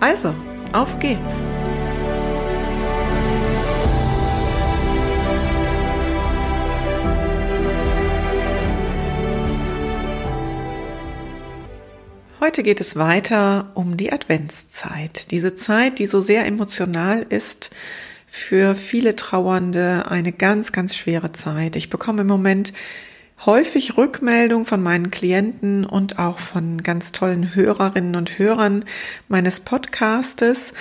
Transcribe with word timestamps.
Also, 0.00 0.34
auf 0.72 0.98
geht's! 0.98 1.20
Heute 12.40 12.62
geht 12.62 12.80
es 12.80 12.96
weiter 12.96 13.70
um 13.74 13.98
die 13.98 14.10
Adventszeit. 14.10 15.30
Diese 15.30 15.54
Zeit, 15.54 15.98
die 15.98 16.06
so 16.06 16.22
sehr 16.22 16.46
emotional 16.46 17.26
ist, 17.28 17.68
für 18.26 18.74
viele 18.74 19.16
Trauernde 19.16 20.06
eine 20.08 20.32
ganz, 20.32 20.72
ganz 20.72 20.96
schwere 20.96 21.32
Zeit. 21.32 21.76
Ich 21.76 21.90
bekomme 21.90 22.22
im 22.22 22.28
Moment 22.28 22.72
häufig 23.46 23.96
Rückmeldung 23.96 24.66
von 24.66 24.82
meinen 24.82 25.10
Klienten 25.10 25.84
und 25.84 26.18
auch 26.18 26.38
von 26.38 26.82
ganz 26.82 27.12
tollen 27.12 27.54
Hörerinnen 27.54 28.16
und 28.16 28.38
Hörern 28.38 28.84
meines 29.28 29.60
Podcastes, 29.60 30.72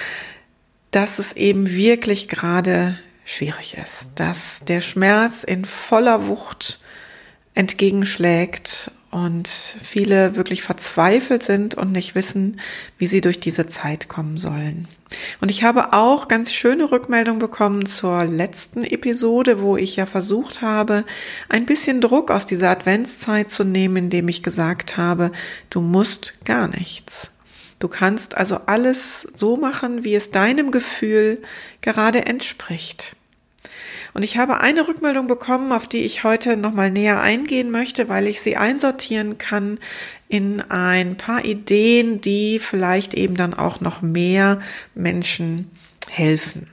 dass 0.92 1.20
es 1.20 1.34
eben 1.34 1.70
wirklich 1.70 2.28
gerade 2.28 3.00
schwierig 3.26 3.78
ist, 3.78 4.12
dass 4.16 4.64
der 4.66 4.82
Schmerz 4.82 5.44
in 5.44 5.66
voller 5.66 6.28
Wucht 6.28 6.80
entgegenschlägt 7.54 8.92
und 9.12 9.48
viele 9.48 10.36
wirklich 10.36 10.62
verzweifelt 10.62 11.44
sind 11.44 11.76
und 11.76 11.92
nicht 11.92 12.16
wissen, 12.16 12.60
wie 12.98 13.08
sie 13.08 13.22
durch 13.22 13.40
diese 13.40 13.68
Zeit 13.68 14.08
kommen 14.08 14.38
sollen. 14.38 14.88
Und 15.42 15.50
ich 15.50 15.64
habe 15.64 15.94
auch 15.94 16.28
ganz 16.28 16.54
schöne 16.54 16.92
Rückmeldungen 16.92 17.40
bekommen 17.40 17.86
zur 17.86 18.26
letzten 18.26 18.84
Episode, 18.84 19.62
wo 19.62 19.78
ich 19.78 19.96
ja 19.96 20.06
versucht 20.06 20.62
habe, 20.62 21.04
ein 21.50 21.66
bisschen 21.66 22.02
Druck 22.02 22.30
aus 22.30 22.46
dieser 22.46 22.70
Adventszeit 22.70 23.50
zu 23.50 23.64
nehmen, 23.64 23.98
indem 23.98 24.28
ich 24.28 24.44
gesagt 24.44 24.98
habe, 24.98 25.32
du 25.70 25.82
musst 25.82 26.34
gar 26.46 26.68
nichts. 26.68 27.32
Du 27.80 27.88
kannst 27.88 28.36
also 28.36 28.60
alles 28.66 29.28
so 29.34 29.58
machen, 29.58 30.04
wie 30.04 30.14
es 30.14 30.32
deinem 30.32 30.70
Gefühl 30.70 31.42
gerade 31.82 32.26
entspricht. 32.26 33.16
Und 34.14 34.24
ich 34.24 34.38
habe 34.38 34.62
eine 34.62 34.88
Rückmeldung 34.88 35.28
bekommen, 35.28 35.72
auf 35.72 35.88
die 35.88 36.02
ich 36.02 36.24
heute 36.24 36.58
nochmal 36.58 36.92
näher 36.92 37.22
eingehen 37.22 37.72
möchte, 37.72 38.10
weil 38.10 38.28
ich 38.28 38.42
sie 38.42 38.58
einsortieren 38.58 39.38
kann 39.38 39.80
in 40.28 40.62
ein 40.62 41.18
paar 41.18 41.46
Ideen, 41.46 42.22
die 42.22 42.60
vielleicht 42.60 43.14
eben 43.14 43.36
dann 43.36 43.54
auch 43.54 43.82
noch 43.82 44.02
mehr 44.02 44.60
Menschen 44.96 45.70
helfen. 46.10 46.68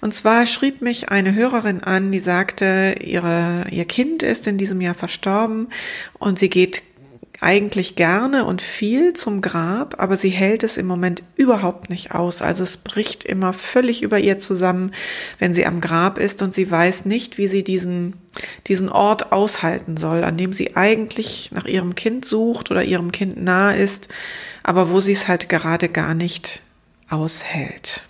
Und 0.00 0.14
zwar 0.14 0.46
schrieb 0.46 0.82
mich 0.82 1.10
eine 1.10 1.34
Hörerin 1.34 1.82
an, 1.82 2.10
die 2.10 2.18
sagte, 2.18 2.96
ihre, 3.00 3.66
ihr 3.70 3.84
Kind 3.84 4.22
ist 4.22 4.46
in 4.46 4.58
diesem 4.58 4.80
Jahr 4.80 4.94
verstorben 4.94 5.68
und 6.18 6.38
sie 6.38 6.50
geht 6.50 6.82
eigentlich 7.40 7.96
gerne 7.96 8.44
und 8.44 8.60
viel 8.60 9.14
zum 9.14 9.40
Grab, 9.40 9.96
aber 9.98 10.18
sie 10.18 10.28
hält 10.28 10.62
es 10.62 10.76
im 10.76 10.86
Moment 10.86 11.22
überhaupt 11.36 11.88
nicht 11.88 12.14
aus. 12.14 12.42
Also 12.42 12.62
es 12.62 12.76
bricht 12.76 13.24
immer 13.24 13.54
völlig 13.54 14.02
über 14.02 14.18
ihr 14.18 14.38
zusammen, 14.38 14.92
wenn 15.38 15.54
sie 15.54 15.64
am 15.64 15.80
Grab 15.80 16.18
ist 16.18 16.42
und 16.42 16.52
sie 16.52 16.70
weiß 16.70 17.06
nicht, 17.06 17.38
wie 17.38 17.46
sie 17.46 17.64
diesen, 17.64 18.14
diesen 18.66 18.90
Ort 18.90 19.32
aushalten 19.32 19.96
soll, 19.96 20.22
an 20.22 20.36
dem 20.36 20.52
sie 20.52 20.76
eigentlich 20.76 21.50
nach 21.52 21.64
ihrem 21.64 21.94
Kind 21.94 22.26
sucht 22.26 22.70
oder 22.70 22.84
ihrem 22.84 23.10
Kind 23.10 23.42
nahe 23.42 23.76
ist, 23.76 24.08
aber 24.62 24.90
wo 24.90 25.00
sie 25.00 25.12
es 25.12 25.26
halt 25.26 25.48
gerade 25.48 25.88
gar 25.88 26.14
nicht 26.14 26.62
aushält. 27.08 28.04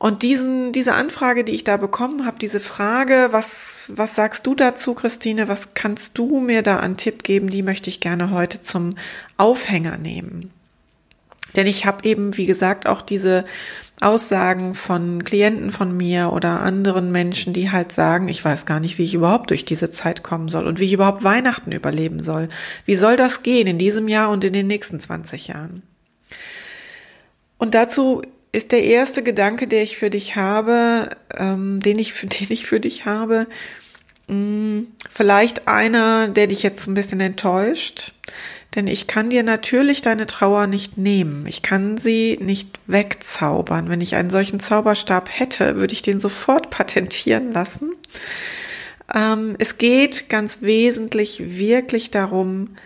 Und 0.00 0.22
diesen, 0.22 0.72
diese 0.72 0.94
Anfrage, 0.94 1.44
die 1.44 1.52
ich 1.52 1.62
da 1.62 1.76
bekommen 1.76 2.24
habe, 2.24 2.38
diese 2.38 2.58
Frage, 2.58 3.28
was, 3.32 3.80
was 3.88 4.14
sagst 4.14 4.46
du 4.46 4.54
dazu, 4.54 4.94
Christine? 4.94 5.46
Was 5.46 5.74
kannst 5.74 6.16
du 6.16 6.40
mir 6.40 6.62
da 6.62 6.78
an 6.78 6.96
Tipp 6.96 7.22
geben? 7.22 7.50
Die 7.50 7.62
möchte 7.62 7.90
ich 7.90 8.00
gerne 8.00 8.30
heute 8.30 8.62
zum 8.62 8.96
Aufhänger 9.36 9.98
nehmen. 9.98 10.52
Denn 11.54 11.66
ich 11.66 11.84
habe 11.84 12.08
eben, 12.08 12.38
wie 12.38 12.46
gesagt, 12.46 12.86
auch 12.86 13.02
diese 13.02 13.44
Aussagen 14.00 14.74
von 14.74 15.22
Klienten 15.22 15.70
von 15.70 15.94
mir 15.94 16.32
oder 16.32 16.60
anderen 16.60 17.12
Menschen, 17.12 17.52
die 17.52 17.70
halt 17.70 17.92
sagen, 17.92 18.28
ich 18.28 18.42
weiß 18.42 18.64
gar 18.64 18.80
nicht, 18.80 18.96
wie 18.96 19.04
ich 19.04 19.12
überhaupt 19.12 19.50
durch 19.50 19.66
diese 19.66 19.90
Zeit 19.90 20.22
kommen 20.22 20.48
soll 20.48 20.66
und 20.66 20.80
wie 20.80 20.86
ich 20.86 20.94
überhaupt 20.94 21.24
Weihnachten 21.24 21.72
überleben 21.72 22.22
soll. 22.22 22.48
Wie 22.86 22.94
soll 22.94 23.18
das 23.18 23.42
gehen 23.42 23.66
in 23.66 23.76
diesem 23.76 24.08
Jahr 24.08 24.30
und 24.30 24.44
in 24.44 24.54
den 24.54 24.66
nächsten 24.66 24.98
20 24.98 25.48
Jahren? 25.48 25.82
Und 27.58 27.74
dazu 27.74 28.22
ist 28.52 28.72
der 28.72 28.82
erste 28.84 29.22
Gedanke, 29.22 29.68
der 29.68 29.82
ich 29.82 29.96
für 29.96 30.10
dich 30.10 30.36
habe, 30.36 31.10
ähm, 31.36 31.80
den 31.80 31.98
ich, 31.98 32.14
den 32.22 32.48
ich 32.50 32.66
für 32.66 32.80
dich 32.80 33.06
habe, 33.06 33.46
mh, 34.28 34.34
mm, 34.34 34.86
vielleicht 35.08 35.68
einer, 35.68 36.28
der 36.28 36.46
dich 36.46 36.62
jetzt 36.62 36.86
ein 36.86 36.94
bisschen 36.94 37.20
enttäuscht. 37.20 38.12
Denn 38.76 38.86
ich 38.86 39.08
kann 39.08 39.30
dir 39.30 39.42
natürlich 39.42 40.00
deine 40.00 40.28
Trauer 40.28 40.68
nicht 40.68 40.96
nehmen. 40.96 41.44
Ich 41.46 41.60
kann 41.60 41.98
sie 41.98 42.38
nicht 42.40 42.78
wegzaubern. 42.86 43.88
Wenn 43.88 44.00
ich 44.00 44.14
einen 44.14 44.30
solchen 44.30 44.60
Zauberstab 44.60 45.28
hätte, 45.28 45.74
würde 45.76 45.92
ich 45.92 46.02
den 46.02 46.20
sofort 46.20 46.70
patentieren 46.70 47.52
lassen. 47.52 47.92
Ähm, 49.12 49.56
es 49.58 49.78
geht 49.78 50.28
ganz 50.28 50.62
wesentlich 50.62 51.58
wirklich 51.58 52.12
darum, 52.12 52.76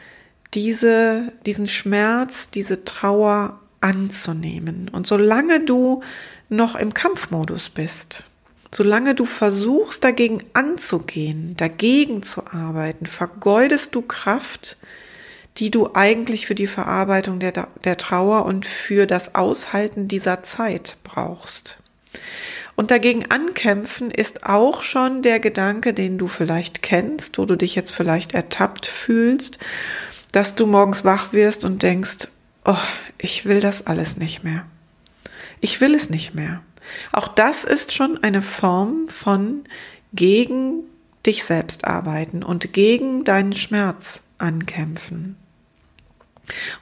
diese, 0.54 1.32
diesen 1.44 1.68
Schmerz, 1.68 2.48
diese 2.48 2.84
Trauer 2.84 3.60
anzunehmen. 3.84 4.88
Und 4.88 5.06
solange 5.06 5.60
du 5.60 6.02
noch 6.48 6.74
im 6.74 6.94
Kampfmodus 6.94 7.68
bist, 7.68 8.24
solange 8.72 9.14
du 9.14 9.26
versuchst 9.26 10.02
dagegen 10.02 10.42
anzugehen, 10.54 11.54
dagegen 11.56 12.22
zu 12.22 12.46
arbeiten, 12.46 13.06
vergeudest 13.06 13.94
du 13.94 14.02
Kraft, 14.02 14.78
die 15.58 15.70
du 15.70 15.90
eigentlich 15.94 16.46
für 16.46 16.54
die 16.54 16.66
Verarbeitung 16.66 17.38
der, 17.38 17.68
der 17.84 17.96
Trauer 17.96 18.46
und 18.46 18.66
für 18.66 19.06
das 19.06 19.34
Aushalten 19.34 20.08
dieser 20.08 20.42
Zeit 20.42 20.96
brauchst. 21.04 21.78
Und 22.76 22.90
dagegen 22.90 23.30
ankämpfen 23.30 24.10
ist 24.10 24.44
auch 24.44 24.82
schon 24.82 25.22
der 25.22 25.38
Gedanke, 25.38 25.94
den 25.94 26.18
du 26.18 26.26
vielleicht 26.26 26.82
kennst, 26.82 27.38
wo 27.38 27.44
du 27.44 27.54
dich 27.54 27.74
jetzt 27.76 27.92
vielleicht 27.92 28.34
ertappt 28.34 28.86
fühlst, 28.86 29.58
dass 30.32 30.56
du 30.56 30.66
morgens 30.66 31.04
wach 31.04 31.32
wirst 31.32 31.64
und 31.64 31.84
denkst, 31.84 32.28
oh, 32.64 32.76
ich 33.18 33.44
will 33.44 33.60
das 33.60 33.86
alles 33.86 34.16
nicht 34.16 34.44
mehr. 34.44 34.66
Ich 35.60 35.80
will 35.80 35.94
es 35.94 36.10
nicht 36.10 36.34
mehr. 36.34 36.62
Auch 37.12 37.28
das 37.28 37.64
ist 37.64 37.92
schon 37.92 38.22
eine 38.22 38.42
Form 38.42 39.08
von 39.08 39.64
gegen 40.12 40.84
dich 41.26 41.44
selbst 41.44 41.86
arbeiten 41.86 42.42
und 42.42 42.72
gegen 42.72 43.24
deinen 43.24 43.54
Schmerz 43.54 44.20
ankämpfen. 44.38 45.36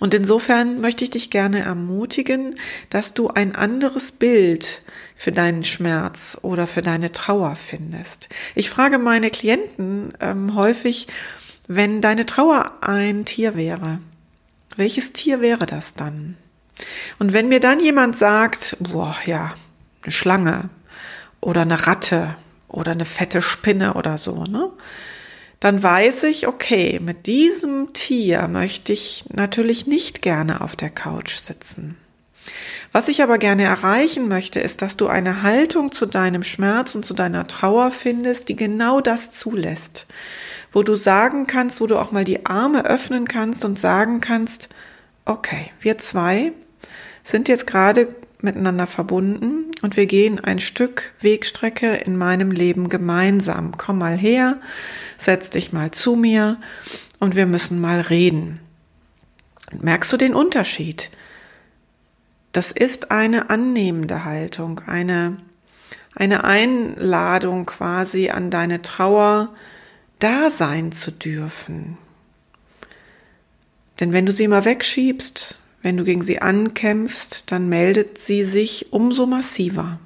Und 0.01 0.13
insofern 0.13 0.81
möchte 0.81 1.05
ich 1.05 1.11
dich 1.11 1.31
gerne 1.31 1.61
ermutigen, 1.61 2.57
dass 2.91 3.15
du 3.15 3.29
ein 3.29 3.55
anderes 3.55 4.11
Bild 4.11 4.83
für 5.15 5.31
deinen 5.31 5.63
Schmerz 5.63 6.37
oder 6.43 6.67
für 6.67 6.83
deine 6.83 7.13
Trauer 7.13 7.55
findest. 7.55 8.29
Ich 8.57 8.71
frage 8.71 8.99
meine 8.99 9.31
Klienten 9.31 10.15
ähm, 10.21 10.57
häufig, 10.57 11.07
wenn 11.69 12.01
deine 12.01 12.27
Trauer 12.27 12.79
ein 12.81 13.25
Tier 13.25 13.55
wäre, 13.55 14.01
welches 14.77 15.13
Tier 15.13 15.41
wäre 15.41 15.67
das 15.67 15.95
dann? 15.95 16.37
Und 17.19 17.33
wenn 17.33 17.49
mir 17.49 17.61
dann 17.61 17.81
jemand 17.81 18.17
sagt, 18.17 18.77
boah, 18.81 19.17
ja, 19.27 19.55
eine 20.03 20.13
Schlange 20.13 20.71
oder 21.41 21.63
eine 21.63 21.87
Ratte 21.87 22.37
oder 22.69 22.93
eine 22.93 23.05
fette 23.05 23.43
Spinne 23.43 23.95
oder 23.95 24.19
so, 24.19 24.45
ne? 24.45 24.71
Dann 25.61 25.81
weiß 25.81 26.25
ich, 26.25 26.49
okay, 26.49 26.99
mit 27.01 27.29
diesem 27.29 27.93
Tier 27.93 28.49
möchte 28.49 28.93
ich 28.93 29.27
natürlich 29.33 29.87
nicht 29.87 30.21
gerne 30.21 30.61
auf 30.61 30.75
der 30.75 30.91
Couch 30.91 31.37
sitzen. 31.37 31.97
Was 32.91 33.07
ich 33.07 33.23
aber 33.23 33.39
gerne 33.39 33.63
erreichen 33.63 34.27
möchte, 34.27 34.59
ist, 34.59 34.83
dass 34.83 34.97
du 34.97 35.07
eine 35.07 35.43
Haltung 35.45 35.93
zu 35.93 36.07
deinem 36.07 36.43
Schmerz 36.43 36.97
und 36.97 37.05
zu 37.05 37.15
deiner 37.15 37.47
Trauer 37.47 37.93
findest, 37.93 38.49
die 38.49 38.57
genau 38.57 39.01
das 39.01 39.31
zulässt 39.31 40.09
wo 40.73 40.83
du 40.83 40.95
sagen 40.95 41.47
kannst, 41.47 41.81
wo 41.81 41.87
du 41.87 41.99
auch 41.99 42.13
mal 42.13 42.25
die 42.25 42.47
Arme 42.47 42.85
öffnen 42.85 43.29
kannst 43.29 43.65
und 43.65 43.79
sagen 43.79 44.21
kannst, 44.21 44.69
okay, 45.25 45.71
wir 45.81 45.99
zwei 45.99 46.53
sind 47.23 47.49
jetzt 47.49 47.67
gerade 47.67 48.15
miteinander 48.41 48.87
verbunden 48.87 49.71
und 49.83 49.97
wir 49.97 50.07
gehen 50.07 50.41
ein 50.41 50.59
Stück 50.59 51.13
Wegstrecke 51.21 51.95
in 51.95 52.17
meinem 52.17 52.51
Leben 52.51 52.89
gemeinsam. 52.89 53.77
Komm 53.77 53.99
mal 53.99 54.17
her, 54.17 54.59
setz 55.19 55.51
dich 55.51 55.73
mal 55.73 55.93
zu 55.93 56.17
mir 56.17 56.59
und 57.21 57.37
wir 57.37 57.47
müssen 57.47 57.81
mal 57.81 58.01
reden. 58.01 58.59
Merkst 59.81 60.13
du 60.13 60.17
den 60.17 60.35
Unterschied? 60.35 61.11
das 62.53 62.71
ist 62.71 63.11
eine 63.11 63.51
annehmende 63.51 64.25
Haltung, 64.25 64.81
eine, 64.87 65.39
eine 66.15 66.45
Einladung 66.45 67.67
quasi 67.67 68.31
an 68.31 68.51
deine 68.51 68.83
Trauer 68.83 69.55
da 70.23 70.51
sein 70.51 70.93
zu 70.93 71.11
dürfen. 71.11 71.99
Denn 73.99 74.13
wenn 74.13 74.27
du 74.27 74.33
sie 74.33 74.45
immer 74.45 74.65
wegschiebst, 74.65 75.59
wenn 75.83 75.97
du 75.97 76.05
gegen 76.05 76.23
sie 76.23 76.41
ankämpfst, 76.41 77.51
dann 77.51 77.69
meldet 77.69 78.19
sie 78.19 78.45
sich 78.45 78.93
umso 78.93 79.27
massiver. 79.27 79.99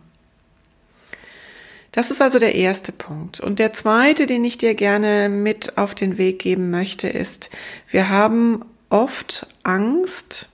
Das 1.92 2.10
ist 2.10 2.20
also 2.20 2.38
der 2.38 2.54
erste 2.54 2.92
Punkt. 2.92 3.40
Und 3.40 3.58
der 3.58 3.72
zweite, 3.72 4.26
den 4.26 4.44
ich 4.44 4.58
dir 4.58 4.74
gerne 4.74 5.28
mit 5.28 5.78
auf 5.78 5.94
den 5.94 6.18
Weg 6.18 6.38
geben 6.38 6.70
möchte, 6.70 7.08
ist, 7.08 7.50
wir 7.88 8.08
haben 8.08 8.64
oft 8.90 9.46
Angst 9.62 10.48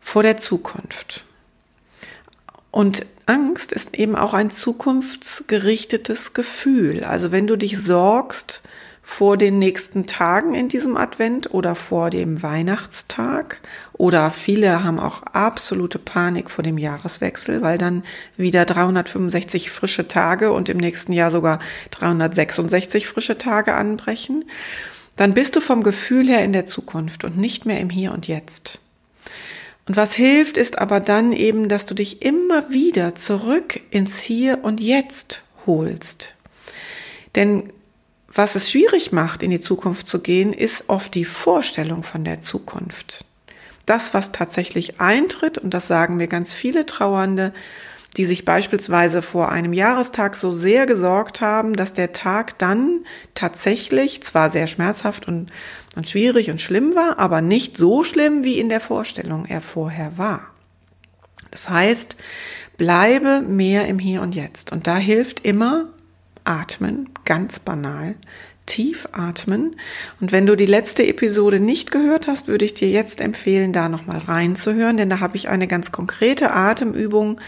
vor 0.00 0.22
der 0.22 0.36
Zukunft. 0.36 1.24
Und 2.76 3.06
Angst 3.24 3.72
ist 3.72 3.96
eben 3.96 4.14
auch 4.16 4.34
ein 4.34 4.50
zukunftsgerichtetes 4.50 6.34
Gefühl. 6.34 7.04
Also 7.04 7.32
wenn 7.32 7.46
du 7.46 7.56
dich 7.56 7.78
sorgst 7.78 8.60
vor 9.02 9.38
den 9.38 9.58
nächsten 9.58 10.06
Tagen 10.06 10.54
in 10.54 10.68
diesem 10.68 10.98
Advent 10.98 11.54
oder 11.54 11.74
vor 11.74 12.10
dem 12.10 12.42
Weihnachtstag 12.42 13.62
oder 13.94 14.30
viele 14.30 14.84
haben 14.84 15.00
auch 15.00 15.22
absolute 15.22 15.98
Panik 15.98 16.50
vor 16.50 16.62
dem 16.62 16.76
Jahreswechsel, 16.76 17.62
weil 17.62 17.78
dann 17.78 18.04
wieder 18.36 18.66
365 18.66 19.70
frische 19.70 20.06
Tage 20.06 20.52
und 20.52 20.68
im 20.68 20.76
nächsten 20.76 21.14
Jahr 21.14 21.30
sogar 21.30 21.60
366 21.92 23.08
frische 23.08 23.38
Tage 23.38 23.72
anbrechen, 23.72 24.44
dann 25.16 25.32
bist 25.32 25.56
du 25.56 25.62
vom 25.62 25.82
Gefühl 25.82 26.28
her 26.28 26.44
in 26.44 26.52
der 26.52 26.66
Zukunft 26.66 27.24
und 27.24 27.38
nicht 27.38 27.64
mehr 27.64 27.80
im 27.80 27.88
Hier 27.88 28.12
und 28.12 28.28
Jetzt. 28.28 28.80
Und 29.86 29.96
was 29.96 30.14
hilft, 30.14 30.56
ist 30.56 30.78
aber 30.78 31.00
dann 31.00 31.32
eben, 31.32 31.68
dass 31.68 31.86
du 31.86 31.94
dich 31.94 32.22
immer 32.22 32.70
wieder 32.70 33.14
zurück 33.14 33.80
ins 33.90 34.20
Hier 34.20 34.64
und 34.64 34.80
Jetzt 34.80 35.42
holst. 35.64 36.34
Denn 37.36 37.72
was 38.28 38.54
es 38.54 38.70
schwierig 38.70 39.12
macht, 39.12 39.42
in 39.42 39.50
die 39.50 39.60
Zukunft 39.60 40.08
zu 40.08 40.20
gehen, 40.20 40.52
ist 40.52 40.84
oft 40.88 41.14
die 41.14 41.24
Vorstellung 41.24 42.02
von 42.02 42.24
der 42.24 42.40
Zukunft. 42.40 43.24
Das, 43.86 44.12
was 44.12 44.32
tatsächlich 44.32 45.00
eintritt, 45.00 45.58
und 45.58 45.72
das 45.72 45.86
sagen 45.86 46.16
mir 46.16 46.26
ganz 46.26 46.52
viele 46.52 46.84
Trauernde, 46.84 47.54
die 48.16 48.24
sich 48.24 48.44
beispielsweise 48.44 49.20
vor 49.20 49.50
einem 49.50 49.72
Jahrestag 49.72 50.36
so 50.36 50.52
sehr 50.52 50.86
gesorgt 50.86 51.40
haben, 51.40 51.74
dass 51.74 51.92
der 51.92 52.12
Tag 52.12 52.58
dann 52.58 53.04
tatsächlich 53.34 54.22
zwar 54.22 54.48
sehr 54.50 54.66
schmerzhaft 54.66 55.28
und, 55.28 55.50
und 55.96 56.08
schwierig 56.08 56.50
und 56.50 56.60
schlimm 56.60 56.94
war, 56.94 57.18
aber 57.18 57.42
nicht 57.42 57.76
so 57.76 58.04
schlimm, 58.04 58.42
wie 58.42 58.58
in 58.58 58.68
der 58.68 58.80
Vorstellung 58.80 59.44
er 59.44 59.60
vorher 59.60 60.16
war. 60.16 60.40
Das 61.50 61.68
heißt, 61.68 62.16
bleibe 62.76 63.42
mehr 63.42 63.86
im 63.86 63.98
Hier 63.98 64.22
und 64.22 64.34
Jetzt. 64.34 64.72
Und 64.72 64.86
da 64.86 64.96
hilft 64.96 65.44
immer 65.44 65.88
Atmen, 66.46 67.10
ganz 67.24 67.58
banal 67.58 68.14
tief 68.66 69.08
atmen. 69.12 69.76
Und 70.20 70.32
wenn 70.32 70.46
du 70.46 70.56
die 70.56 70.66
letzte 70.66 71.06
Episode 71.06 71.60
nicht 71.60 71.90
gehört 71.90 72.26
hast, 72.26 72.48
würde 72.48 72.64
ich 72.64 72.74
dir 72.74 72.90
jetzt 72.90 73.20
empfehlen, 73.20 73.72
da 73.72 73.88
nochmal 73.88 74.18
reinzuhören, 74.18 74.96
denn 74.96 75.08
da 75.08 75.20
habe 75.20 75.36
ich 75.36 75.48
eine 75.48 75.68
ganz 75.68 75.92
konkrete 75.92 76.50
Atemübung, 76.50 77.40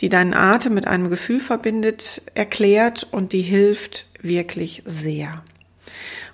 die 0.00 0.08
deinen 0.08 0.34
Atem 0.34 0.74
mit 0.74 0.86
einem 0.86 1.08
Gefühl 1.08 1.40
verbindet, 1.40 2.22
erklärt 2.34 3.06
und 3.10 3.32
die 3.32 3.42
hilft 3.42 4.06
wirklich 4.20 4.82
sehr. 4.84 5.42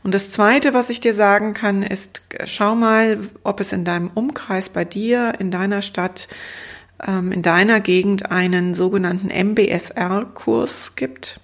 Und 0.03 0.15
das 0.15 0.31
zweite, 0.33 0.75
was 0.75 0.91
ich 0.91 1.01
dir 1.01 1.15
sagen 1.15 1.55
kann, 1.55 1.85
ist, 1.85 2.23
schau 2.45 2.75
mal, 2.75 3.19
ob 3.45 3.61
es 3.61 3.73
in 3.73 3.85
deinem 3.85 4.11
Umkreis 4.13 4.69
bei 4.69 4.85
dir, 4.85 5.35
in 5.39 5.53
deiner 5.53 5.81
Stadt, 5.81 6.27
ähm, 7.07 7.31
in 7.31 7.43
deiner 7.43 7.79
Gegend 7.79 8.33
einen 8.33 8.75
sogenannten 8.75 9.29
MBSR-Kurs 9.29 10.97
gibt. 10.97 11.41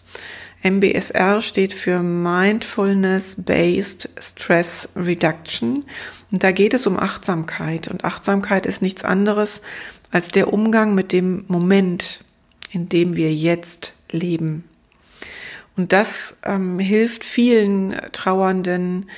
MBSR 0.62 1.40
steht 1.40 1.72
für 1.72 2.02
Mindfulness-Based 2.02 4.10
Stress 4.20 4.90
Reduction. 4.96 5.84
Und 6.30 6.44
da 6.44 6.52
geht 6.52 6.74
es 6.74 6.86
um 6.86 6.98
Achtsamkeit. 6.98 7.88
Und 7.88 8.04
Achtsamkeit 8.04 8.66
ist 8.66 8.82
nichts 8.82 9.04
anderes 9.04 9.62
als 10.10 10.28
der 10.28 10.52
Umgang 10.52 10.94
mit 10.94 11.12
dem 11.12 11.46
Moment, 11.48 12.22
in 12.70 12.88
dem 12.88 13.16
wir 13.16 13.34
jetzt 13.34 13.94
leben. 14.10 14.64
Und 15.76 15.92
das 15.92 16.36
ähm, 16.44 16.78
hilft 16.80 17.24
vielen 17.24 17.96
Trauernden, 18.12 19.08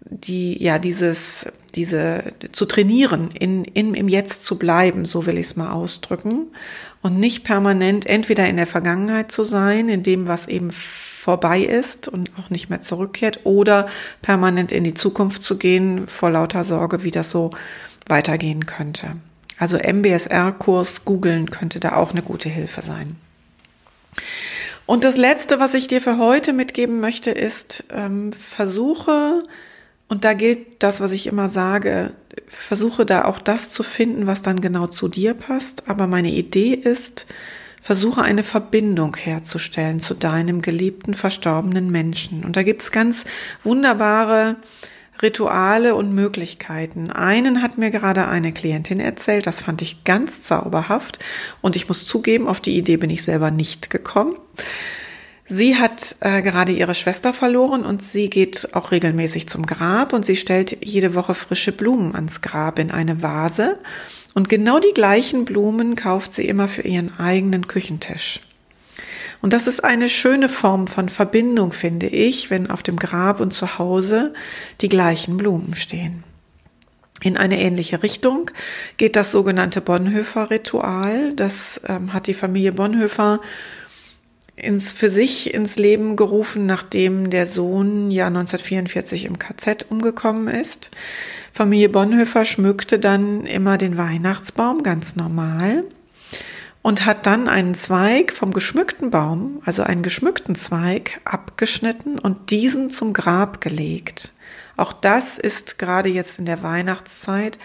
die 0.00 0.62
ja 0.62 0.78
dieses 0.78 1.46
diese 1.72 2.32
zu 2.52 2.66
trainieren, 2.66 3.30
in, 3.38 3.64
in, 3.64 3.94
im 3.94 4.08
Jetzt 4.08 4.44
zu 4.44 4.58
bleiben, 4.58 5.04
so 5.04 5.26
will 5.26 5.38
ich 5.38 5.46
es 5.46 5.56
mal 5.56 5.72
ausdrücken, 5.72 6.48
und 7.02 7.18
nicht 7.18 7.44
permanent 7.44 8.06
entweder 8.06 8.46
in 8.48 8.56
der 8.56 8.66
Vergangenheit 8.66 9.32
zu 9.32 9.44
sein, 9.44 9.88
in 9.88 10.02
dem, 10.02 10.26
was 10.26 10.48
eben 10.48 10.70
vorbei 10.70 11.60
ist 11.60 12.08
und 12.08 12.30
auch 12.38 12.50
nicht 12.50 12.70
mehr 12.70 12.80
zurückkehrt, 12.80 13.40
oder 13.44 13.88
permanent 14.22 14.72
in 14.72 14.84
die 14.84 14.94
Zukunft 14.94 15.42
zu 15.42 15.58
gehen, 15.58 16.06
vor 16.08 16.30
lauter 16.30 16.64
Sorge, 16.64 17.02
wie 17.04 17.10
das 17.10 17.30
so 17.30 17.50
weitergehen 18.06 18.66
könnte. 18.66 19.16
Also 19.58 19.76
MBSR-Kurs 19.76 21.04
googeln 21.04 21.50
könnte 21.50 21.80
da 21.80 21.96
auch 21.96 22.10
eine 22.10 22.22
gute 22.22 22.48
Hilfe 22.48 22.82
sein. 22.82 23.16
Und 24.86 25.04
das 25.04 25.16
Letzte, 25.16 25.60
was 25.60 25.74
ich 25.74 25.86
dir 25.86 26.00
für 26.00 26.18
heute 26.18 26.52
mitgeben 26.52 26.98
möchte, 26.98 27.30
ist, 27.30 27.84
ähm, 27.92 28.32
versuche 28.32 29.44
und 30.10 30.24
da 30.24 30.34
gilt 30.34 30.82
das, 30.82 31.00
was 31.00 31.12
ich 31.12 31.28
immer 31.28 31.48
sage, 31.48 32.12
versuche 32.48 33.06
da 33.06 33.26
auch 33.26 33.38
das 33.38 33.70
zu 33.70 33.84
finden, 33.84 34.26
was 34.26 34.42
dann 34.42 34.60
genau 34.60 34.88
zu 34.88 35.06
dir 35.06 35.34
passt. 35.34 35.88
Aber 35.88 36.08
meine 36.08 36.32
Idee 36.32 36.74
ist, 36.74 37.26
versuche 37.80 38.20
eine 38.20 38.42
Verbindung 38.42 39.16
herzustellen 39.16 40.00
zu 40.00 40.14
deinem 40.14 40.62
geliebten, 40.62 41.14
verstorbenen 41.14 41.92
Menschen. 41.92 42.44
Und 42.44 42.56
da 42.56 42.64
gibt's 42.64 42.90
ganz 42.90 43.24
wunderbare 43.62 44.56
Rituale 45.22 45.94
und 45.94 46.12
Möglichkeiten. 46.12 47.12
Einen 47.12 47.62
hat 47.62 47.78
mir 47.78 47.92
gerade 47.92 48.26
eine 48.26 48.52
Klientin 48.52 48.98
erzählt, 48.98 49.46
das 49.46 49.60
fand 49.60 49.80
ich 49.80 50.02
ganz 50.02 50.42
zauberhaft. 50.42 51.20
Und 51.60 51.76
ich 51.76 51.86
muss 51.86 52.04
zugeben, 52.04 52.48
auf 52.48 52.60
die 52.60 52.76
Idee 52.76 52.96
bin 52.96 53.10
ich 53.10 53.22
selber 53.22 53.52
nicht 53.52 53.90
gekommen. 53.90 54.34
Sie 55.52 55.74
hat 55.74 56.14
äh, 56.20 56.42
gerade 56.42 56.70
ihre 56.70 56.94
Schwester 56.94 57.34
verloren 57.34 57.84
und 57.84 58.04
sie 58.04 58.30
geht 58.30 58.68
auch 58.72 58.92
regelmäßig 58.92 59.48
zum 59.48 59.66
Grab 59.66 60.12
und 60.12 60.24
sie 60.24 60.36
stellt 60.36 60.78
jede 60.84 61.16
Woche 61.16 61.34
frische 61.34 61.72
Blumen 61.72 62.14
ans 62.14 62.40
Grab 62.40 62.78
in 62.78 62.92
eine 62.92 63.20
Vase. 63.20 63.76
Und 64.32 64.48
genau 64.48 64.78
die 64.78 64.94
gleichen 64.94 65.44
Blumen 65.44 65.96
kauft 65.96 66.32
sie 66.34 66.46
immer 66.46 66.68
für 66.68 66.82
ihren 66.82 67.18
eigenen 67.18 67.66
Küchentisch. 67.66 68.38
Und 69.42 69.52
das 69.52 69.66
ist 69.66 69.82
eine 69.82 70.08
schöne 70.08 70.48
Form 70.48 70.86
von 70.86 71.08
Verbindung, 71.08 71.72
finde 71.72 72.06
ich, 72.06 72.48
wenn 72.48 72.70
auf 72.70 72.84
dem 72.84 72.96
Grab 72.96 73.40
und 73.40 73.52
zu 73.52 73.76
Hause 73.76 74.34
die 74.80 74.88
gleichen 74.88 75.36
Blumen 75.36 75.74
stehen. 75.74 76.22
In 77.24 77.36
eine 77.36 77.60
ähnliche 77.60 78.04
Richtung 78.04 78.52
geht 78.98 79.16
das 79.16 79.32
sogenannte 79.32 79.80
Bonhoeffer-Ritual. 79.80 81.34
Das 81.34 81.80
ähm, 81.88 82.12
hat 82.12 82.28
die 82.28 82.34
Familie 82.34 82.70
Bonhoeffer 82.70 83.40
ins, 84.60 84.92
für 84.92 85.10
sich 85.10 85.54
ins 85.54 85.76
Leben 85.76 86.16
gerufen, 86.16 86.66
nachdem 86.66 87.30
der 87.30 87.46
Sohn 87.46 88.10
ja 88.10 88.26
1944 88.26 89.24
im 89.24 89.38
KZ 89.38 89.86
umgekommen 89.90 90.48
ist. 90.48 90.90
Familie 91.52 91.88
Bonhoeffer 91.88 92.44
schmückte 92.44 92.98
dann 92.98 93.44
immer 93.44 93.78
den 93.78 93.96
Weihnachtsbaum 93.96 94.82
ganz 94.82 95.16
normal 95.16 95.84
und 96.82 97.04
hat 97.04 97.26
dann 97.26 97.48
einen 97.48 97.74
Zweig 97.74 98.32
vom 98.32 98.52
geschmückten 98.52 99.10
Baum, 99.10 99.60
also 99.64 99.82
einen 99.82 100.02
geschmückten 100.02 100.54
Zweig, 100.54 101.20
abgeschnitten 101.24 102.18
und 102.18 102.50
diesen 102.50 102.90
zum 102.90 103.12
Grab 103.12 103.60
gelegt. 103.60 104.32
Auch 104.76 104.92
das 104.92 105.38
ist 105.38 105.78
gerade 105.78 106.08
jetzt 106.08 106.38
in 106.38 106.46
der 106.46 106.62
Weihnachtszeit 106.62 107.58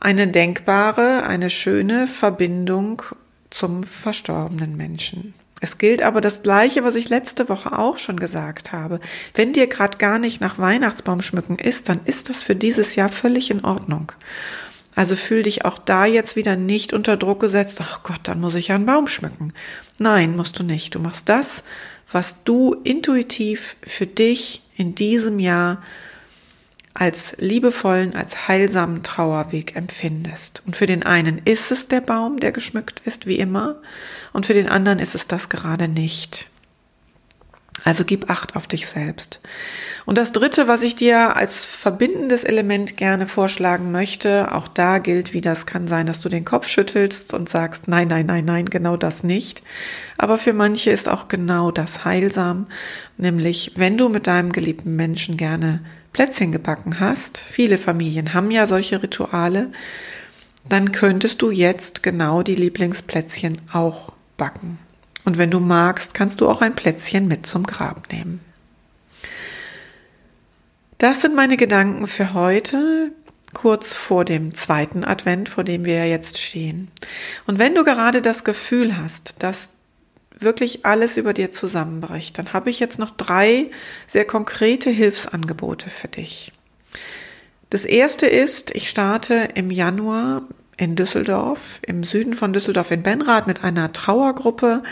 eine 0.00 0.26
denkbare, 0.26 1.22
eine 1.22 1.50
schöne 1.50 2.08
Verbindung 2.08 3.02
zum 3.50 3.84
verstorbenen 3.84 4.76
Menschen. 4.76 5.34
Es 5.64 5.78
gilt 5.78 6.02
aber 6.02 6.20
das 6.20 6.42
Gleiche, 6.42 6.82
was 6.82 6.96
ich 6.96 7.08
letzte 7.08 7.48
Woche 7.48 7.78
auch 7.78 7.96
schon 7.96 8.18
gesagt 8.18 8.72
habe. 8.72 8.98
Wenn 9.32 9.52
dir 9.52 9.68
gerade 9.68 9.96
gar 9.96 10.18
nicht 10.18 10.40
nach 10.40 10.58
Weihnachtsbaum 10.58 11.22
schmücken 11.22 11.56
ist, 11.56 11.88
dann 11.88 12.00
ist 12.04 12.28
das 12.28 12.42
für 12.42 12.56
dieses 12.56 12.96
Jahr 12.96 13.10
völlig 13.10 13.48
in 13.48 13.64
Ordnung. 13.64 14.10
Also 14.96 15.14
fühl 15.14 15.44
dich 15.44 15.64
auch 15.64 15.78
da 15.78 16.04
jetzt 16.04 16.34
wieder 16.34 16.56
nicht 16.56 16.92
unter 16.92 17.16
Druck 17.16 17.38
gesetzt, 17.38 17.78
ach 17.80 18.02
Gott, 18.02 18.18
dann 18.24 18.40
muss 18.40 18.56
ich 18.56 18.68
ja 18.68 18.74
einen 18.74 18.86
Baum 18.86 19.06
schmücken. 19.06 19.54
Nein, 20.00 20.34
musst 20.34 20.58
du 20.58 20.64
nicht. 20.64 20.96
Du 20.96 20.98
machst 20.98 21.28
das, 21.28 21.62
was 22.10 22.42
du 22.42 22.74
intuitiv 22.82 23.76
für 23.86 24.08
dich 24.08 24.62
in 24.76 24.96
diesem 24.96 25.38
Jahr 25.38 25.80
als 26.94 27.34
liebevollen, 27.38 28.14
als 28.14 28.48
heilsamen 28.48 29.02
Trauerweg 29.02 29.76
empfindest. 29.76 30.62
Und 30.66 30.76
für 30.76 30.86
den 30.86 31.02
einen 31.02 31.40
ist 31.44 31.72
es 31.72 31.88
der 31.88 32.00
Baum, 32.00 32.38
der 32.38 32.52
geschmückt 32.52 33.00
ist, 33.04 33.26
wie 33.26 33.38
immer, 33.38 33.80
und 34.32 34.46
für 34.46 34.54
den 34.54 34.68
anderen 34.68 34.98
ist 34.98 35.14
es 35.14 35.26
das 35.26 35.48
gerade 35.48 35.88
nicht. 35.88 36.48
Also 37.84 38.04
gib 38.04 38.30
Acht 38.30 38.54
auf 38.54 38.68
dich 38.68 38.86
selbst. 38.86 39.40
Und 40.04 40.18
das 40.18 40.32
Dritte, 40.32 40.68
was 40.68 40.82
ich 40.82 40.94
dir 40.94 41.36
als 41.36 41.64
verbindendes 41.64 42.44
Element 42.44 42.96
gerne 42.96 43.26
vorschlagen 43.26 43.90
möchte, 43.90 44.52
auch 44.52 44.68
da 44.68 44.98
gilt 44.98 45.32
wie 45.32 45.40
das 45.40 45.66
kann 45.66 45.88
sein, 45.88 46.06
dass 46.06 46.20
du 46.20 46.28
den 46.28 46.44
Kopf 46.44 46.68
schüttelst 46.68 47.34
und 47.34 47.48
sagst, 47.48 47.88
nein, 47.88 48.08
nein, 48.08 48.26
nein, 48.26 48.44
nein, 48.44 48.66
genau 48.66 48.96
das 48.96 49.24
nicht. 49.24 49.62
Aber 50.16 50.38
für 50.38 50.52
manche 50.52 50.90
ist 50.90 51.08
auch 51.08 51.28
genau 51.28 51.70
das 51.70 52.04
heilsam, 52.04 52.66
nämlich 53.16 53.72
wenn 53.76 53.98
du 53.98 54.08
mit 54.08 54.26
deinem 54.26 54.52
geliebten 54.52 54.94
Menschen 54.94 55.36
gerne 55.36 55.80
Plätzchen 56.12 56.52
gebacken 56.52 57.00
hast, 57.00 57.38
viele 57.38 57.78
Familien 57.78 58.34
haben 58.34 58.50
ja 58.50 58.66
solche 58.66 59.02
Rituale, 59.02 59.72
dann 60.68 60.92
könntest 60.92 61.42
du 61.42 61.50
jetzt 61.50 62.02
genau 62.02 62.42
die 62.42 62.54
Lieblingsplätzchen 62.54 63.60
auch 63.72 64.12
backen. 64.36 64.78
Und 65.24 65.38
wenn 65.38 65.50
du 65.50 65.60
magst, 65.60 66.14
kannst 66.14 66.40
du 66.40 66.48
auch 66.48 66.60
ein 66.60 66.74
Plätzchen 66.74 67.28
mit 67.28 67.46
zum 67.46 67.64
Grab 67.64 68.12
nehmen. 68.12 68.40
Das 70.98 71.20
sind 71.20 71.34
meine 71.34 71.56
Gedanken 71.56 72.06
für 72.06 72.32
heute, 72.32 73.12
kurz 73.54 73.92
vor 73.92 74.24
dem 74.24 74.54
zweiten 74.54 75.04
Advent, 75.04 75.48
vor 75.48 75.64
dem 75.64 75.84
wir 75.84 75.94
ja 75.94 76.04
jetzt 76.04 76.40
stehen. 76.40 76.90
Und 77.46 77.58
wenn 77.58 77.74
du 77.74 77.84
gerade 77.84 78.22
das 78.22 78.44
Gefühl 78.44 78.96
hast, 78.96 79.42
dass 79.42 79.72
wirklich 80.42 80.84
alles 80.84 81.16
über 81.16 81.32
dir 81.32 81.52
zusammenbricht, 81.52 82.38
dann 82.38 82.52
habe 82.52 82.70
ich 82.70 82.80
jetzt 82.80 82.98
noch 82.98 83.10
drei 83.10 83.70
sehr 84.06 84.24
konkrete 84.24 84.90
Hilfsangebote 84.90 85.90
für 85.90 86.08
dich. 86.08 86.52
Das 87.70 87.84
erste 87.84 88.26
ist, 88.26 88.74
ich 88.74 88.88
starte 88.90 89.48
im 89.54 89.70
Januar 89.70 90.42
in 90.76 90.96
Düsseldorf, 90.96 91.80
im 91.86 92.02
Süden 92.02 92.34
von 92.34 92.52
Düsseldorf 92.52 92.90
in 92.90 93.02
Benrath 93.02 93.46
mit 93.46 93.64
einer 93.64 93.92
Trauergruppe, 93.92 94.82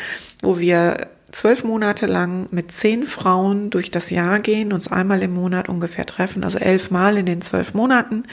wo 0.40 0.58
wir 0.58 1.08
zwölf 1.32 1.64
Monate 1.64 2.06
lang 2.06 2.48
mit 2.50 2.72
zehn 2.72 3.06
Frauen 3.06 3.70
durch 3.70 3.90
das 3.90 4.10
Jahr 4.10 4.40
gehen, 4.40 4.72
uns 4.72 4.90
einmal 4.90 5.22
im 5.22 5.34
Monat 5.34 5.68
ungefähr 5.68 6.06
treffen, 6.06 6.44
also 6.44 6.58
elf 6.58 6.90
Mal 6.90 7.18
in 7.18 7.26
den 7.26 7.42
zwölf 7.42 7.74
Monaten. 7.74 8.24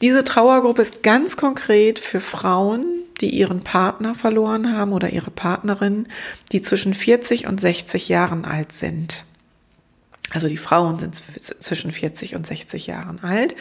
Diese 0.00 0.24
Trauergruppe 0.24 0.82
ist 0.82 1.02
ganz 1.02 1.36
konkret 1.36 1.98
für 1.98 2.20
Frauen, 2.20 2.84
die 3.20 3.30
ihren 3.30 3.62
Partner 3.62 4.14
verloren 4.14 4.76
haben 4.76 4.92
oder 4.92 5.10
ihre 5.10 5.30
Partnerin, 5.30 6.08
die 6.52 6.62
zwischen 6.62 6.94
40 6.94 7.46
und 7.46 7.60
60 7.60 8.08
Jahren 8.08 8.44
alt 8.44 8.72
sind. 8.72 9.24
Also 10.30 10.48
die 10.48 10.58
Frauen 10.58 10.98
sind 10.98 11.20
zwischen 11.58 11.90
40 11.90 12.34
und 12.34 12.46
60 12.46 12.86
Jahren 12.86 13.22
alt. 13.22 13.56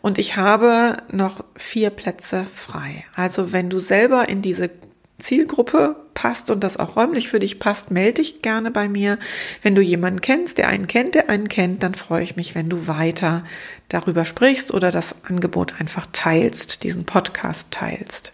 Und 0.00 0.18
ich 0.18 0.36
habe 0.36 0.98
noch 1.10 1.44
vier 1.56 1.90
Plätze 1.90 2.46
frei. 2.54 3.04
Also 3.16 3.52
wenn 3.52 3.68
du 3.68 3.80
selber 3.80 4.28
in 4.28 4.40
diese 4.40 4.70
Zielgruppe 5.18 5.96
passt 6.14 6.50
und 6.50 6.62
das 6.62 6.76
auch 6.76 6.96
räumlich 6.96 7.28
für 7.28 7.38
dich 7.38 7.58
passt, 7.58 7.90
melde 7.90 8.22
dich 8.22 8.42
gerne 8.42 8.70
bei 8.70 8.88
mir. 8.88 9.18
Wenn 9.62 9.74
du 9.74 9.82
jemanden 9.82 10.20
kennst, 10.20 10.58
der 10.58 10.68
einen 10.68 10.86
kennt, 10.86 11.14
der 11.14 11.28
einen 11.28 11.48
kennt, 11.48 11.82
dann 11.82 11.94
freue 11.94 12.22
ich 12.22 12.36
mich, 12.36 12.54
wenn 12.54 12.68
du 12.68 12.86
weiter 12.86 13.44
darüber 13.88 14.24
sprichst 14.24 14.72
oder 14.72 14.90
das 14.90 15.24
Angebot 15.24 15.80
einfach 15.80 16.06
teilst, 16.12 16.84
diesen 16.84 17.04
Podcast 17.04 17.70
teilst. 17.70 18.32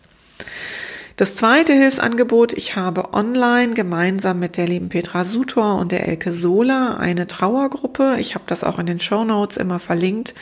Das 1.17 1.37
zweite 1.37 1.75
Hilfsangebot, 1.75 2.55
ich 2.55 2.77
habe 2.77 3.13
online 3.13 3.75
gemeinsam 3.75 4.39
mit 4.39 4.57
der 4.57 4.67
lieben 4.67 4.89
Petra 4.89 5.27
Sutor 5.27 5.79
und 5.79 5.93
der 5.93 6.09
Elke 6.09 6.33
Sola 6.33 6.97
eine 6.97 7.27
Trauergruppe. 7.27 8.17
Ich 8.19 8.35
habe 8.35 8.45
das 8.47 8.65
auch 8.65 8.79
in 8.79 8.87
den 8.87 9.01
Show 9.01 9.25
Notes 9.25 9.59
immer 9.59 9.81
verlinkt 9.81 10.35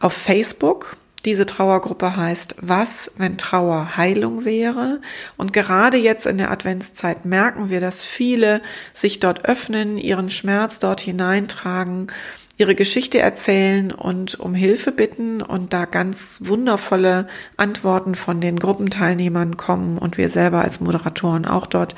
auf 0.00 0.14
Facebook. 0.14 0.96
Diese 1.26 1.44
Trauergruppe 1.44 2.16
heißt 2.16 2.54
Was, 2.60 3.12
wenn 3.18 3.36
Trauer 3.36 3.96
Heilung 3.96 4.44
wäre? 4.44 5.00
Und 5.36 5.52
gerade 5.52 5.98
jetzt 5.98 6.24
in 6.24 6.38
der 6.38 6.50
Adventszeit 6.50 7.24
merken 7.24 7.68
wir, 7.68 7.80
dass 7.80 8.02
viele 8.02 8.62
sich 8.94 9.20
dort 9.20 9.44
öffnen, 9.44 9.98
ihren 9.98 10.30
Schmerz 10.30 10.78
dort 10.78 11.00
hineintragen 11.00 12.06
ihre 12.56 12.74
Geschichte 12.74 13.18
erzählen 13.18 13.92
und 13.92 14.40
um 14.40 14.54
Hilfe 14.54 14.92
bitten 14.92 15.42
und 15.42 15.72
da 15.72 15.84
ganz 15.84 16.38
wundervolle 16.44 17.28
Antworten 17.56 18.14
von 18.14 18.40
den 18.40 18.58
Gruppenteilnehmern 18.58 19.56
kommen 19.56 19.98
und 19.98 20.16
wir 20.16 20.28
selber 20.28 20.62
als 20.62 20.80
Moderatoren 20.80 21.44
auch 21.44 21.66
dort 21.66 21.94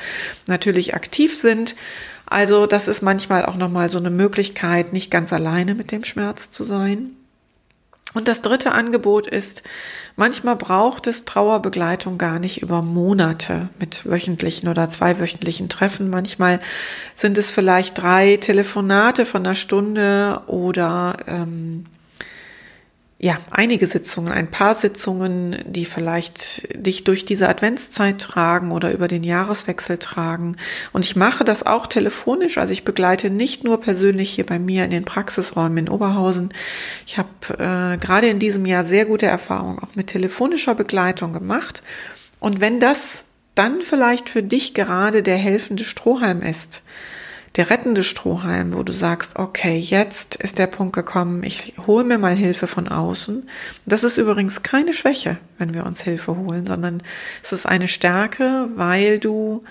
natürlich 0.47 0.95
aktiv 0.95 1.37
sind. 1.37 1.77
Also 2.27 2.67
das 2.67 2.89
ist 2.89 3.03
manchmal 3.03 3.47
auch 3.47 3.57
nochmal 3.57 3.89
so 3.89 3.99
eine 3.99 4.11
Möglichkeit, 4.11 4.93
nicht 4.93 5.11
ganz 5.11 5.33
alleine 5.33 5.75
mit 5.75 5.93
dem 5.93 6.05
Schmerz 6.05 6.51
zu 6.51 6.65
sein. 6.65 7.18
Und 8.15 8.27
das 8.27 8.41
dritte 8.41 8.73
Angebot 8.73 9.27
ist, 9.27 9.63
manchmal 10.17 10.57
braucht 10.57 11.07
es 11.07 11.25
Trauerbegleitung 11.27 12.17
gar 12.17 12.39
nicht 12.39 12.63
über 12.63 12.81
Monate 12.81 13.69
mit 13.79 14.07
wöchentlichen 14.07 14.69
oder 14.69 14.89
zweiwöchentlichen 14.89 15.69
Treffen. 15.69 16.09
Manchmal 16.09 16.61
sind 17.15 17.37
es 17.37 17.51
vielleicht 17.51 17.99
drei 17.99 18.39
Telefonate 18.39 19.27
von 19.27 19.45
einer 19.45 19.55
Stunde 19.55 20.41
oder 20.47 21.17
ähm, 21.27 21.85
ja, 23.21 23.39
einige 23.51 23.89
Sitzungen, 23.89 24.33
ein 24.33 24.49
paar 24.49 24.75
Sitzungen, 24.75 25.65
die 25.67 25.87
vielleicht 25.87 26.69
dich 26.87 27.03
durch 27.03 27.25
diese 27.25 27.49
Adventszeit 27.49 28.21
tragen 28.21 28.71
oder 28.71 28.93
über 28.93 29.09
den 29.09 29.25
Jahreswechsel 29.25 29.99
tragen. 29.99 30.57
Und 30.93 31.05
ich 31.05 31.17
mache 31.17 31.43
das 31.43 31.67
auch 31.67 31.89
telefonisch. 31.89 32.59
Also 32.59 32.73
ich 32.73 32.85
begleite 32.85 33.29
nicht 33.29 33.65
nur 33.65 33.81
persönlich 33.81 34.31
hier 34.31 34.47
bei 34.47 34.61
mir 34.61 34.85
in 34.85 34.91
den 34.91 35.05
Praxisräumen 35.05 35.79
in 35.79 35.89
Oberhausen. 35.89 36.51
Ich 37.07 37.19
habe 37.19 37.29
äh, 37.55 37.99
gerade 37.99 38.29
in 38.29 38.39
diesem 38.39 38.65
Jahr 38.67 38.85
sehr 38.85 39.05
gute 39.05 39.27
Erfahrungen 39.27 39.81
auch 39.81 39.97
mit 39.97 40.07
telefonischer 40.07 40.77
Begleitung 40.77 41.33
gemacht. 41.33 41.83
Und 42.39 42.61
wenn 42.61 42.79
das 42.79 43.25
dann 43.57 43.81
vielleicht 43.81 44.31
für 44.31 44.45
dich 44.45 44.75
gerade 44.75 45.25
der 45.25 45.39
helfende 45.39 45.83
Strohhalm 45.83 46.41
ist, 46.41 46.85
der 47.57 47.71
rettende 47.71 48.05
Strohhalm, 48.05 48.75
wo 48.75 48.83
du 48.83 48.93
sagst, 48.93 49.37
okay, 49.37 49.79
jetzt 49.79 50.37
ist 50.37 50.59
der 50.59 50.67
Punkt 50.67 50.95
gekommen, 50.95 51.43
ich 51.43 51.75
hole 51.87 52.05
mir 52.05 52.19
mal 52.19 52.37
Hilfe 52.37 52.67
von 52.67 52.89
außen. 52.89 53.49
Das 53.87 54.05
ist 54.05 54.19
übrigens 54.19 54.63
keine 54.63 54.93
Schwäche, 54.93 55.39
wenn 55.59 55.75
wir 55.75 55.85
uns 55.87 56.03
Hilfe 56.03 56.37
holen, 56.37 56.67
sondern 56.67 57.03
es 57.43 57.53
ist 57.53 57.67
eine 57.67 57.89
Stärke, 57.89 58.69
weil 58.77 59.19
du 59.19 59.65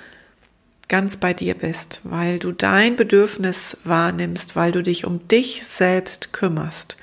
ganz 0.87 1.17
bei 1.17 1.33
dir 1.33 1.53
bist, 1.53 2.01
weil 2.03 2.39
du 2.39 2.51
dein 2.51 2.95
Bedürfnis 2.95 3.77
wahrnimmst, 3.83 4.55
weil 4.55 4.71
du 4.71 4.81
dich 4.81 5.05
um 5.05 5.27
dich 5.27 5.65
selbst 5.65 6.33
kümmerst. 6.33 6.97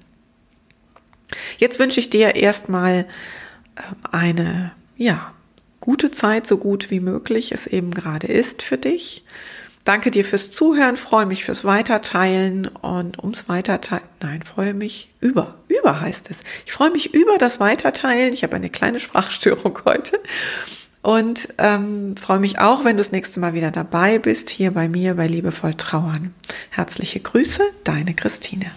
Jetzt 1.57 1.79
wünsche 1.79 1.99
ich 1.99 2.09
dir 2.09 2.35
erstmal 2.35 3.05
ähm, 3.77 3.95
eine, 4.11 4.71
ja, 4.95 5.33
gute 5.79 6.11
Zeit, 6.11 6.47
so 6.47 6.57
gut 6.57 6.91
wie 6.91 6.99
möglich 6.99 7.51
es 7.51 7.67
eben 7.67 7.91
gerade 7.91 8.27
ist 8.27 8.61
für 8.61 8.77
dich. 8.77 9.23
Danke 9.87 10.11
dir 10.11 10.25
fürs 10.25 10.51
Zuhören, 10.51 10.97
freue 10.97 11.25
mich 11.25 11.45
fürs 11.45 11.63
Weiterteilen 11.63 12.67
und 12.67 13.19
ums 13.19 13.47
Weiterteilen, 13.47 14.03
nein, 14.21 14.43
freue 14.43 14.73
mich 14.73 15.09
über, 15.21 15.55
über 15.69 16.01
heißt 16.01 16.29
es. 16.29 16.41
Ich 16.65 16.73
freue 16.73 16.91
mich 16.91 17.13
über 17.13 17.37
das 17.37 17.61
Weiterteilen. 17.61 18.33
Ich 18.33 18.43
habe 18.43 18.57
eine 18.57 18.69
kleine 18.69 18.99
Sprachstörung 18.99 19.79
heute 19.85 20.19
und 21.03 21.53
ähm, 21.57 22.17
freue 22.17 22.39
mich 22.39 22.59
auch, 22.59 22.83
wenn 22.83 22.97
du 22.97 23.01
das 23.01 23.13
nächste 23.13 23.39
Mal 23.39 23.53
wieder 23.53 23.71
dabei 23.71 24.19
bist, 24.19 24.49
hier 24.49 24.71
bei 24.71 24.89
mir 24.89 25.13
bei 25.13 25.25
Liebevoll 25.25 25.75
Trauern. 25.75 26.33
Herzliche 26.69 27.21
Grüße, 27.21 27.63
deine 27.85 28.13
Christine. 28.13 28.73